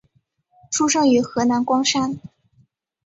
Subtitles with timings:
[0.71, 2.19] 出生于河南光山。